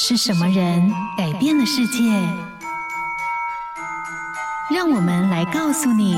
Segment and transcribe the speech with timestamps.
[0.00, 1.98] 是什么人改变了世界？
[4.72, 6.16] 让我们来告诉你：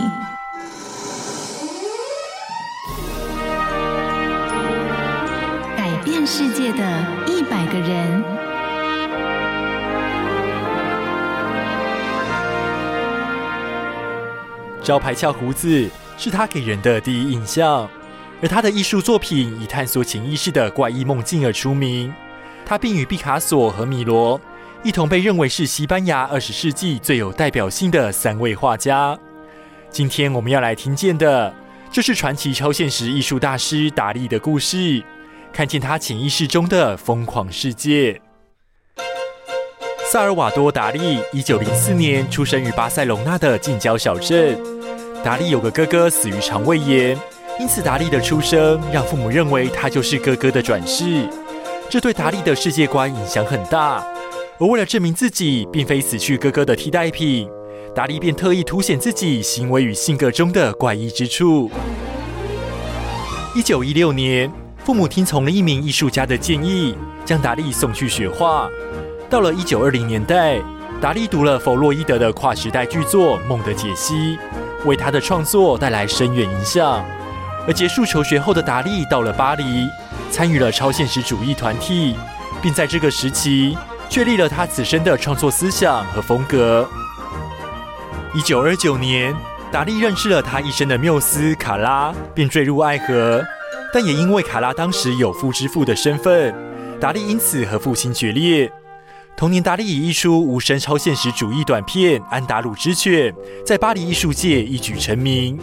[5.79, 8.23] 改变世界的一百个人。
[14.83, 15.89] 招牌翘胡子
[16.19, 17.89] 是他给人的第一印象，
[18.43, 22.13] 而他的艺术作品以探索潜意识的怪异梦境而出名。
[22.71, 24.41] 他并与毕卡索和米罗
[24.85, 29.19] 一同被认为是西班牙二十世纪最有代表性的三位画家。
[29.91, 31.53] 今天我们要来听见的，
[31.91, 35.03] 就是传奇超现实艺术大师达利的故事，
[35.53, 38.23] 看见他潜意识中的疯狂世界。
[40.09, 44.57] 萨尔瓦多·达利一九零四年出生于巴塞隆纳的近郊小镇。
[45.25, 47.19] 达利有个哥哥死于肠胃炎，
[47.59, 51.29] 因此达利的出生让父母认为他就是哥哥的转世。
[51.91, 54.01] 这对达利的世界观影响很大，
[54.61, 57.51] 而为了证明自己并非死去哥哥的替代品，
[57.93, 61.69] 达利便特意凸显自己行为与性格中的怪异之处。
[63.57, 64.49] 一九一六年，
[64.85, 68.71] 父母听从了一名艺术家的建议，将达利送去学画。
[69.29, 70.61] 到了一九二零年代，
[71.01, 74.15] 达利读了弗洛伊德的跨时代巨作《梦的解析》，
[74.85, 77.05] 为他的创作带来深远影响。
[77.67, 79.89] 而结束求学后的达利到了巴黎。
[80.31, 82.17] 参与了超现实主义团体，
[82.63, 83.77] 并在这个时期
[84.09, 86.89] 确立了他此生的创作思想和风格。
[88.35, 89.35] 一九二九年，
[89.73, 93.43] 达利认识了他一生的缪斯卡拉，并坠入爱河。
[93.93, 96.55] 但也因为卡拉当时有夫之妇的身份，
[97.01, 98.71] 达利因此和父亲决裂。
[99.37, 103.33] 同年，达利以一出无声超现实主义短片《安达鲁之犬》
[103.67, 105.59] 在巴黎艺术界一举成名。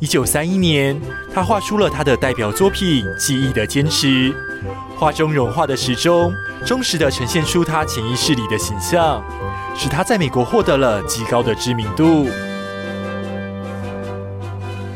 [0.00, 0.98] 一九三一年，
[1.30, 4.32] 他画出了他的代表作品《记忆的坚持》。
[4.96, 6.32] 画中融化的时钟，
[6.64, 9.22] 忠实地呈现出他潜意识里的形象，
[9.76, 12.26] 使他在美国获得了极高的知名度。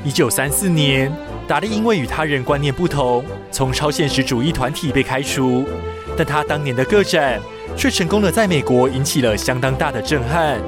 [0.02, 1.14] 一九三四年，
[1.46, 3.22] 达利因为与他人观念不同，
[3.52, 5.66] 从超现实主义团体被开除，
[6.16, 7.38] 但他当年的个展
[7.76, 10.58] 却成功地在美国引起了相当大的震撼。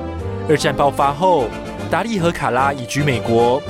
[0.46, 1.48] 二战爆发后，
[1.90, 3.62] 达利和卡拉移居美国。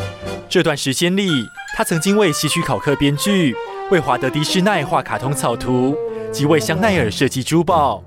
[0.49, 3.55] 这段时间里，他曾经为希区考克编剧，
[3.91, 5.97] 为华德迪士奈画卡通草图，
[6.33, 8.03] 及为香奈儿设计珠宝。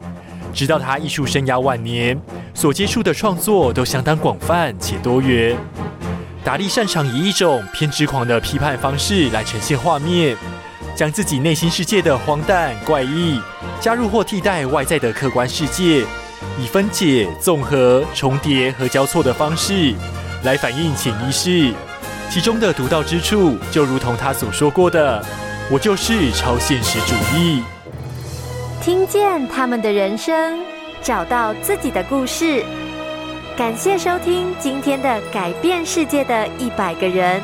[0.54, 2.20] 直到他艺术生涯晚年，
[2.54, 5.56] 所接触的创作都相当广泛且多元。
[6.44, 10.36] 达利擅长以一种偏执狂的批判方式来呈现画面，
[10.96, 13.40] 将自己内心世界的荒诞怪异
[13.82, 16.06] 加入或替代外在的客观世界，
[16.58, 19.94] 以分解、综合、重叠和交错的方式
[20.44, 21.74] 来反映潜意识。
[22.30, 25.20] 其中的独到之处，就如同他所说过的
[25.72, 27.64] ：“我就是超现实主义。”
[28.80, 30.60] 听见他们的人生，
[31.02, 32.64] 找到自己的故事。
[33.58, 37.42] 感谢收听今天的《改变世界的一百个人》。